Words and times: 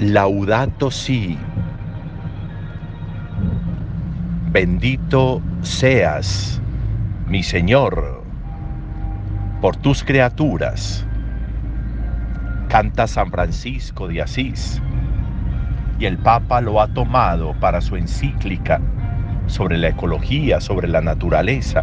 Laudato 0.00 0.90
si. 0.90 1.36
Bendito 4.50 5.42
seas, 5.60 6.58
mi 7.28 7.42
Señor, 7.42 8.24
por 9.60 9.76
tus 9.76 10.02
criaturas. 10.02 11.06
Canta 12.70 13.06
San 13.06 13.30
Francisco 13.30 14.08
de 14.08 14.22
Asís 14.22 14.80
y 15.98 16.06
el 16.06 16.16
Papa 16.16 16.62
lo 16.62 16.80
ha 16.80 16.88
tomado 16.88 17.52
para 17.60 17.82
su 17.82 17.96
encíclica 17.96 18.80
sobre 19.48 19.76
la 19.76 19.88
ecología, 19.88 20.62
sobre 20.62 20.88
la 20.88 21.02
naturaleza. 21.02 21.82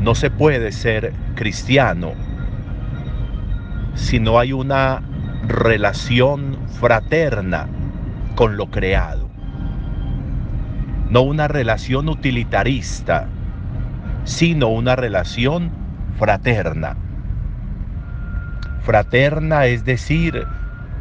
No 0.00 0.14
se 0.14 0.30
puede 0.30 0.70
ser 0.70 1.14
cristiano 1.34 2.12
si 3.94 4.20
no 4.20 4.38
hay 4.38 4.52
una 4.52 5.00
relación 5.48 6.56
fraterna 6.80 7.66
con 8.34 8.56
lo 8.56 8.70
creado. 8.70 9.28
No 11.10 11.22
una 11.22 11.48
relación 11.48 12.08
utilitarista, 12.08 13.26
sino 14.24 14.68
una 14.68 14.96
relación 14.96 15.70
fraterna. 16.18 16.96
Fraterna 18.80 19.66
es 19.66 19.84
decir, 19.84 20.46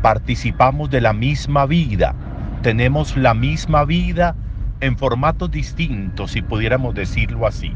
participamos 0.02 0.90
de 0.90 1.02
la 1.02 1.14
misma 1.14 1.66
vida, 1.66 2.14
tenemos 2.62 3.16
la 3.16 3.34
misma 3.34 3.86
vida 3.86 4.36
en 4.82 4.98
formatos 4.98 5.52
distintos, 5.52 6.32
si 6.32 6.42
pudiéramos 6.42 6.94
decirlo 6.96 7.48
así. 7.48 7.74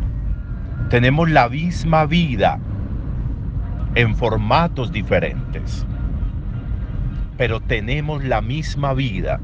Tenemos 0.89 1.29
la 1.29 1.49
misma 1.49 2.05
vida 2.05 2.59
en 3.95 4.15
formatos 4.15 4.91
diferentes 4.91 5.85
pero 7.38 7.59
tenemos 7.59 8.23
la 8.23 8.41
misma 8.41 8.93
vida. 8.93 9.39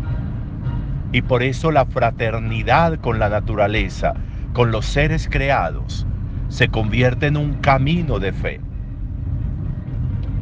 Y 1.11 1.21
por 1.21 1.43
eso 1.43 1.71
la 1.71 1.85
fraternidad 1.85 2.99
con 2.99 3.19
la 3.19 3.29
naturaleza, 3.29 4.15
con 4.53 4.71
los 4.71 4.85
seres 4.85 5.29
creados, 5.29 6.07
se 6.49 6.69
convierte 6.69 7.27
en 7.27 7.37
un 7.37 7.53
camino 7.55 8.19
de 8.19 8.33
fe. 8.33 8.59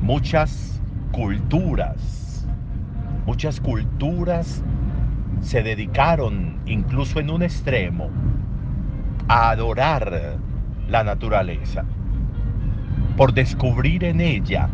Muchas 0.02 0.82
culturas, 1.12 2.48
muchas 3.26 3.60
culturas 3.60 4.64
se 5.42 5.62
dedicaron, 5.62 6.58
incluso 6.66 7.20
en 7.20 7.30
un 7.30 7.44
extremo, 7.44 8.10
a 9.28 9.50
adorar 9.50 10.38
la 10.88 11.04
naturaleza, 11.04 11.84
por 13.18 13.34
descubrir 13.34 14.04
en 14.04 14.22
ella 14.22 14.70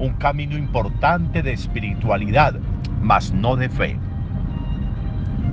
un 0.00 0.14
camino 0.14 0.56
importante 0.56 1.42
de 1.42 1.52
espiritualidad, 1.52 2.54
mas 3.02 3.32
no 3.32 3.54
de 3.54 3.68
fe. 3.68 3.96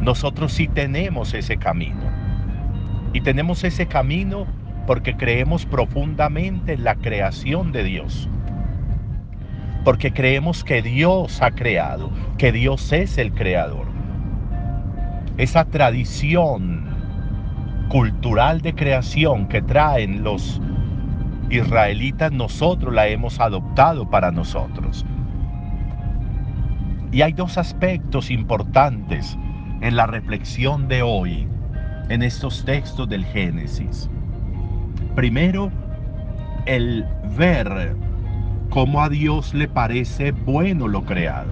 Nosotros 0.02 0.54
sí 0.54 0.68
tenemos 0.68 1.34
ese 1.34 1.58
camino. 1.58 2.02
Y 3.14 3.22
tenemos 3.22 3.64
ese 3.64 3.88
camino 3.88 4.48
porque 4.86 5.16
creemos 5.18 5.66
profundamente 5.66 6.74
en 6.74 6.86
la 6.86 6.96
creación 6.96 7.74
de 7.74 7.84
Dios. 7.84 8.30
Porque 9.84 10.14
creemos 10.14 10.64
que 10.64 10.82
Dios 10.82 11.42
ha 11.42 11.52
creado, 11.52 12.10
que 12.38 12.52
Dios 12.52 12.92
es 12.94 13.18
el 13.18 13.34
creador. 13.34 13.88
Esa 15.38 15.66
tradición 15.66 16.88
cultural 17.90 18.62
de 18.62 18.74
creación 18.74 19.48
que 19.48 19.62
traen 19.62 20.24
los 20.24 20.62
israelitas 21.50 22.32
nosotros 22.32 22.94
la 22.94 23.08
hemos 23.08 23.40
adoptado 23.40 24.10
para 24.10 24.32
nosotros. 24.32 25.06
Y 27.12 27.22
hay 27.22 27.34
dos 27.34 27.58
aspectos 27.58 28.30
importantes 28.30 29.38
en 29.82 29.96
la 29.96 30.08
reflexión 30.08 30.88
de 30.88 31.02
hoy, 31.02 31.48
en 32.10 32.22
estos 32.22 32.66
textos 32.66 33.08
del 33.08 33.26
Génesis. 33.26 34.10
Primero, 35.16 35.72
el 36.66 37.06
ver 37.38 37.96
cómo 38.70 39.02
a 39.02 39.10
Dios 39.10 39.54
le 39.54 39.68
parece 39.68 40.32
bueno 40.32 40.88
lo 40.88 41.04
creado. 41.06 41.52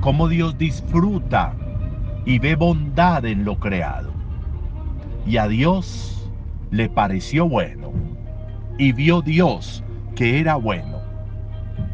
Cómo 0.00 0.28
Dios 0.28 0.58
disfruta 0.58 1.54
y 2.24 2.38
ve 2.38 2.56
bondad 2.56 3.24
en 3.24 3.44
lo 3.44 3.56
creado. 3.58 4.12
Y 5.26 5.38
a 5.38 5.48
Dios 5.48 6.21
le 6.72 6.88
pareció 6.88 7.46
bueno 7.48 7.92
y 8.78 8.92
vio 8.92 9.22
Dios 9.22 9.84
que 10.16 10.40
era 10.40 10.56
bueno. 10.56 11.00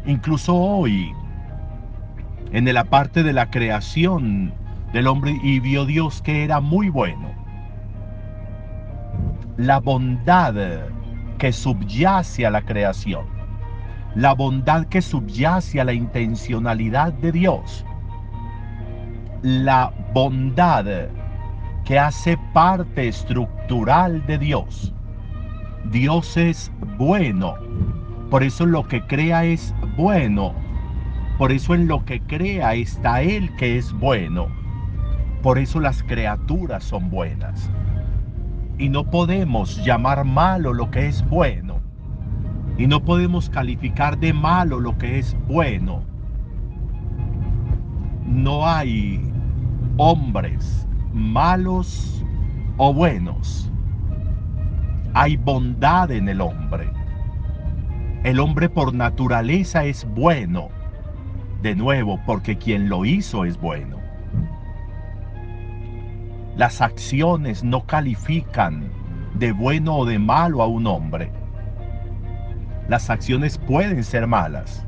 Incluso 0.05 0.55
hoy, 0.55 1.11
en 2.51 2.73
la 2.73 2.85
parte 2.85 3.21
de 3.21 3.33
la 3.33 3.49
creación 3.49 4.53
del 4.93 5.07
hombre, 5.07 5.37
y 5.43 5.59
vio 5.59 5.85
Dios 5.85 6.21
que 6.21 6.45
era 6.45 6.61
muy 6.61 6.89
bueno. 6.89 7.29
La 9.57 9.79
bondad 9.79 10.55
que 11.37 11.51
subyace 11.51 12.45
a 12.45 12.49
la 12.49 12.61
creación, 12.61 13.25
la 14.15 14.33
bondad 14.33 14.85
que 14.85 15.01
subyace 15.01 15.81
a 15.81 15.83
la 15.83 15.93
intencionalidad 15.93 17.11
de 17.13 17.33
Dios, 17.33 17.85
la 19.41 19.93
bondad 20.13 21.09
que 21.89 21.97
hace 21.97 22.37
parte 22.53 23.07
estructural 23.07 24.23
de 24.27 24.37
Dios 24.37 24.93
Dios 25.91 26.37
es 26.37 26.71
bueno. 26.99 27.55
Por 28.29 28.43
eso 28.43 28.67
lo 28.67 28.87
que 28.87 29.01
crea 29.01 29.43
es 29.43 29.73
bueno. 29.97 30.53
Por 31.39 31.51
eso 31.51 31.73
en 31.73 31.87
lo 31.87 32.05
que 32.05 32.21
crea 32.21 32.75
está 32.75 33.23
Él 33.23 33.49
que 33.55 33.79
es 33.79 33.91
bueno. 33.93 34.49
Por 35.41 35.57
eso 35.57 35.79
las 35.79 36.03
criaturas 36.03 36.83
son 36.83 37.09
buenas. 37.09 37.71
Y 38.77 38.89
no 38.89 39.09
podemos 39.09 39.83
llamar 39.83 40.25
malo 40.25 40.73
lo 40.73 40.91
que 40.91 41.07
es 41.07 41.27
bueno. 41.27 41.79
Y 42.77 42.85
no 42.85 43.03
podemos 43.03 43.49
calificar 43.49 44.19
de 44.19 44.31
malo 44.31 44.79
lo 44.79 44.95
que 44.99 45.17
es 45.17 45.35
bueno. 45.47 46.03
No 48.27 48.67
hay 48.67 49.33
hombres 49.97 50.87
malos 51.13 52.23
o 52.77 52.93
buenos 52.93 53.69
hay 55.13 55.37
bondad 55.37 56.11
en 56.11 56.29
el 56.29 56.41
hombre. 56.41 56.89
El 58.23 58.39
hombre 58.39 58.69
por 58.69 58.93
naturaleza 58.93 59.83
es 59.85 60.05
bueno. 60.13 60.69
De 61.61 61.75
nuevo, 61.75 62.19
porque 62.25 62.57
quien 62.57 62.89
lo 62.89 63.05
hizo 63.05 63.43
es 63.43 63.59
bueno. 63.59 63.97
Las 66.55 66.81
acciones 66.81 67.63
no 67.63 67.85
califican 67.85 68.89
de 69.33 69.51
bueno 69.51 69.97
o 69.97 70.05
de 70.05 70.19
malo 70.19 70.61
a 70.61 70.67
un 70.67 70.87
hombre. 70.87 71.31
Las 72.87 73.09
acciones 73.09 73.57
pueden 73.57 74.03
ser 74.03 74.25
malas, 74.27 74.85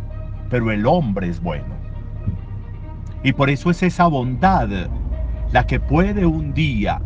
pero 0.50 0.72
el 0.72 0.86
hombre 0.86 1.30
es 1.30 1.42
bueno. 1.42 1.76
Y 3.24 3.34
por 3.34 3.50
eso 3.50 3.70
es 3.70 3.84
esa 3.84 4.08
bondad 4.08 4.70
la 5.52 5.66
que 5.66 5.80
puede 5.80 6.26
un 6.26 6.54
día 6.54 7.02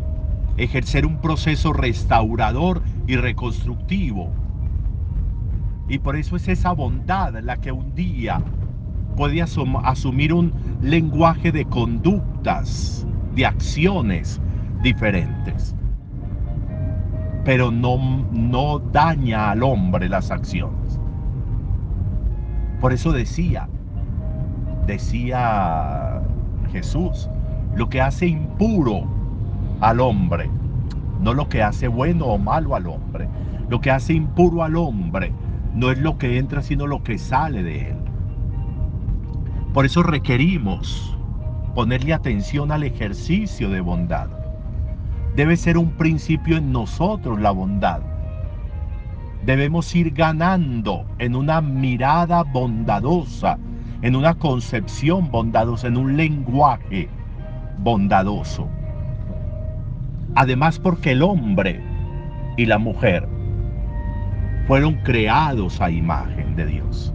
ejercer 0.56 1.04
un 1.04 1.20
proceso 1.20 1.72
restaurador 1.72 2.82
y 3.06 3.16
reconstructivo. 3.16 4.30
Y 5.88 5.98
por 5.98 6.16
eso 6.16 6.36
es 6.36 6.48
esa 6.48 6.72
bondad 6.72 7.34
la 7.42 7.56
que 7.56 7.72
un 7.72 7.94
día 7.94 8.40
puede 9.16 9.42
asumir 9.42 10.32
un 10.32 10.52
lenguaje 10.80 11.52
de 11.52 11.64
conductas, 11.64 13.06
de 13.34 13.46
acciones 13.46 14.40
diferentes. 14.82 15.74
Pero 17.44 17.70
no, 17.70 18.26
no 18.32 18.78
daña 18.78 19.50
al 19.50 19.62
hombre 19.62 20.08
las 20.08 20.30
acciones. 20.30 21.00
Por 22.80 22.92
eso 22.92 23.12
decía, 23.12 23.68
decía 24.86 26.20
Jesús, 26.72 27.30
lo 27.76 27.88
que 27.88 28.00
hace 28.00 28.26
impuro 28.26 29.04
al 29.80 30.00
hombre 30.00 30.50
no 31.20 31.34
lo 31.34 31.48
que 31.48 31.62
hace 31.62 31.88
bueno 31.88 32.26
o 32.26 32.38
malo 32.38 32.74
al 32.74 32.86
hombre. 32.86 33.28
Lo 33.68 33.80
que 33.80 33.90
hace 33.90 34.14
impuro 34.14 34.62
al 34.62 34.76
hombre 34.76 35.32
no 35.74 35.90
es 35.90 35.98
lo 35.98 36.18
que 36.18 36.38
entra, 36.38 36.62
sino 36.62 36.86
lo 36.86 37.02
que 37.02 37.18
sale 37.18 37.62
de 37.62 37.90
él. 37.90 37.96
Por 39.72 39.84
eso 39.84 40.02
requerimos 40.02 41.16
ponerle 41.74 42.14
atención 42.14 42.72
al 42.72 42.84
ejercicio 42.84 43.70
de 43.70 43.80
bondad. 43.80 44.28
Debe 45.34 45.56
ser 45.56 45.76
un 45.76 45.90
principio 45.90 46.56
en 46.56 46.72
nosotros 46.72 47.40
la 47.40 47.50
bondad. 47.50 48.00
Debemos 49.44 49.94
ir 49.94 50.12
ganando 50.12 51.04
en 51.18 51.36
una 51.36 51.60
mirada 51.60 52.42
bondadosa, 52.42 53.58
en 54.02 54.16
una 54.16 54.34
concepción 54.34 55.30
bondadosa, 55.30 55.88
en 55.88 55.96
un 55.96 56.16
lenguaje 56.16 57.08
bondadoso. 57.78 58.68
Además 60.34 60.78
porque 60.78 61.12
el 61.12 61.22
hombre 61.22 61.82
y 62.56 62.66
la 62.66 62.78
mujer 62.78 63.28
fueron 64.66 64.94
creados 65.04 65.80
a 65.80 65.90
imagen 65.90 66.56
de 66.56 66.66
Dios. 66.66 67.12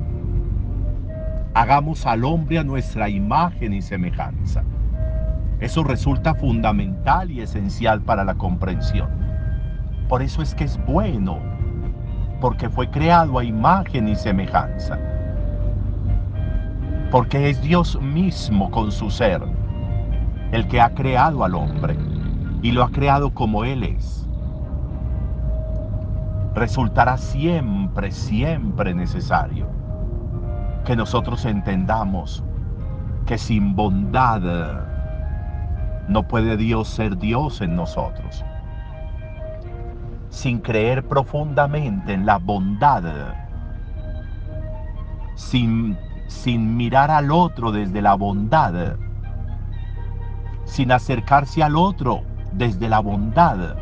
hagamos 1.53 2.05
al 2.05 2.23
hombre 2.23 2.59
a 2.59 2.63
nuestra 2.63 3.09
imagen 3.09 3.73
y 3.73 3.81
semejanza. 3.81 4.63
Eso 5.59 5.83
resulta 5.83 6.33
fundamental 6.33 7.29
y 7.29 7.41
esencial 7.41 8.01
para 8.01 8.23
la 8.23 8.35
comprensión. 8.35 9.09
Por 10.07 10.21
eso 10.21 10.41
es 10.41 10.55
que 10.55 10.63
es 10.63 10.79
bueno, 10.85 11.39
porque 12.39 12.69
fue 12.69 12.89
creado 12.89 13.37
a 13.37 13.43
imagen 13.43 14.07
y 14.07 14.15
semejanza. 14.15 14.97
Porque 17.11 17.49
es 17.49 17.61
Dios 17.61 17.99
mismo 18.01 18.71
con 18.71 18.91
su 18.91 19.11
ser, 19.11 19.41
el 20.51 20.67
que 20.67 20.81
ha 20.81 20.93
creado 20.93 21.43
al 21.43 21.55
hombre 21.55 21.97
y 22.61 22.71
lo 22.71 22.83
ha 22.83 22.91
creado 22.91 23.33
como 23.33 23.63
Él 23.63 23.83
es. 23.83 24.27
Resultará 26.53 27.17
siempre, 27.17 28.11
siempre 28.11 28.93
necesario 28.93 29.67
que 30.85 30.95
nosotros 30.95 31.45
entendamos 31.45 32.43
que 33.25 33.37
sin 33.37 33.75
bondad 33.75 34.41
no 36.07 36.27
puede 36.27 36.57
Dios 36.57 36.89
ser 36.89 37.17
Dios 37.17 37.61
en 37.61 37.75
nosotros. 37.75 38.43
Sin 40.29 40.59
creer 40.59 41.07
profundamente 41.07 42.13
en 42.13 42.25
la 42.25 42.37
bondad, 42.37 43.03
sin, 45.35 45.97
sin 46.27 46.75
mirar 46.75 47.11
al 47.11 47.31
otro 47.31 47.71
desde 47.71 48.01
la 48.01 48.15
bondad, 48.15 48.95
sin 50.65 50.91
acercarse 50.91 51.63
al 51.63 51.75
otro 51.75 52.21
desde 52.53 52.89
la 52.89 52.99
bondad, 52.99 53.75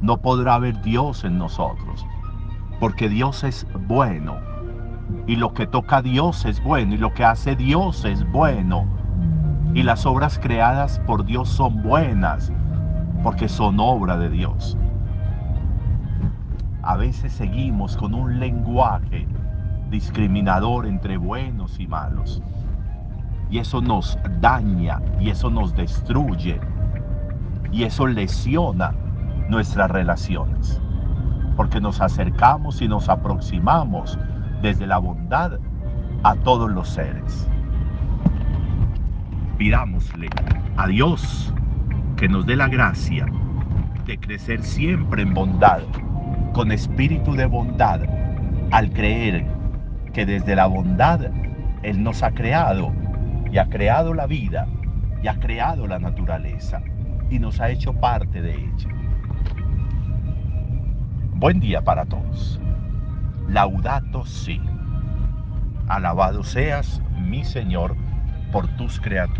no 0.00 0.18
podrá 0.18 0.54
haber 0.54 0.80
Dios 0.82 1.24
en 1.24 1.38
nosotros. 1.38 2.06
Porque 2.80 3.08
Dios 3.08 3.42
es 3.44 3.66
bueno. 3.86 4.36
Y 5.26 5.36
lo 5.36 5.52
que 5.52 5.66
toca 5.66 5.98
a 5.98 6.02
Dios 6.02 6.44
es 6.44 6.62
bueno. 6.62 6.94
Y 6.94 6.98
lo 6.98 7.12
que 7.12 7.24
hace 7.24 7.56
Dios 7.56 8.04
es 8.04 8.30
bueno. 8.30 8.86
Y 9.74 9.82
las 9.82 10.06
obras 10.06 10.38
creadas 10.38 11.00
por 11.00 11.24
Dios 11.24 11.48
son 11.48 11.82
buenas. 11.82 12.52
Porque 13.22 13.48
son 13.48 13.80
obra 13.80 14.16
de 14.16 14.30
Dios. 14.30 14.76
A 16.82 16.96
veces 16.96 17.32
seguimos 17.32 17.96
con 17.96 18.14
un 18.14 18.38
lenguaje 18.38 19.26
discriminador 19.90 20.86
entre 20.86 21.16
buenos 21.16 21.80
y 21.80 21.86
malos. 21.86 22.42
Y 23.50 23.58
eso 23.58 23.80
nos 23.80 24.18
daña 24.40 25.00
y 25.18 25.30
eso 25.30 25.50
nos 25.50 25.74
destruye 25.74 26.60
y 27.72 27.84
eso 27.84 28.06
lesiona 28.06 28.92
nuestras 29.48 29.90
relaciones, 29.90 30.80
porque 31.56 31.80
nos 31.80 32.00
acercamos 32.00 32.80
y 32.82 32.88
nos 32.88 33.08
aproximamos 33.08 34.18
desde 34.62 34.86
la 34.86 34.98
bondad 34.98 35.52
a 36.22 36.34
todos 36.36 36.70
los 36.70 36.88
seres. 36.88 37.48
Pidámosle 39.56 40.28
a 40.76 40.86
Dios 40.86 41.52
que 42.16 42.28
nos 42.28 42.46
dé 42.46 42.56
la 42.56 42.68
gracia 42.68 43.26
de 44.06 44.18
crecer 44.18 44.62
siempre 44.62 45.22
en 45.22 45.34
bondad, 45.34 45.80
con 46.52 46.72
espíritu 46.72 47.34
de 47.34 47.46
bondad, 47.46 48.00
al 48.70 48.90
creer 48.90 49.46
que 50.12 50.24
desde 50.26 50.56
la 50.56 50.66
bondad 50.66 51.20
Él 51.82 52.02
nos 52.02 52.22
ha 52.22 52.30
creado 52.32 52.92
y 53.50 53.58
ha 53.58 53.68
creado 53.68 54.14
la 54.14 54.26
vida 54.26 54.66
y 55.22 55.28
ha 55.28 55.38
creado 55.38 55.86
la 55.86 55.98
naturaleza 55.98 56.82
y 57.30 57.38
nos 57.38 57.60
ha 57.60 57.70
hecho 57.70 57.92
parte 57.92 58.42
de 58.42 58.54
ella. 58.54 58.88
Buen 61.34 61.60
día 61.60 61.82
para 61.82 62.04
todos. 62.04 62.60
Laudato 63.48 64.24
si. 64.26 64.60
Alabado 65.88 66.42
seas, 66.42 67.00
mi 67.16 67.44
Señor, 67.44 67.96
por 68.52 68.66
tus 68.76 69.00
criaturas. 69.00 69.37